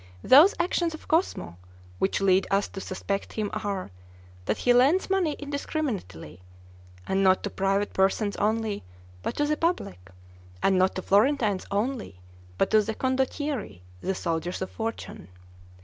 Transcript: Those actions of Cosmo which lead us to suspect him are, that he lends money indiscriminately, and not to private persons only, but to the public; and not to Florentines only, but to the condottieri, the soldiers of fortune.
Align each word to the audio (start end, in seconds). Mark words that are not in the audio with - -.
Those 0.23 0.55
actions 0.59 0.95
of 0.95 1.07
Cosmo 1.07 1.57
which 1.99 2.21
lead 2.21 2.47
us 2.49 2.67
to 2.69 2.81
suspect 2.81 3.33
him 3.33 3.51
are, 3.53 3.91
that 4.45 4.57
he 4.57 4.73
lends 4.73 5.11
money 5.11 5.33
indiscriminately, 5.37 6.41
and 7.05 7.23
not 7.23 7.43
to 7.43 7.51
private 7.51 7.93
persons 7.93 8.35
only, 8.37 8.81
but 9.21 9.37
to 9.37 9.45
the 9.45 9.55
public; 9.57 10.09
and 10.63 10.79
not 10.79 10.95
to 10.95 11.03
Florentines 11.03 11.67
only, 11.69 12.19
but 12.57 12.71
to 12.71 12.81
the 12.81 12.95
condottieri, 12.95 13.81
the 13.99 14.15
soldiers 14.15 14.59
of 14.59 14.71
fortune. 14.71 15.27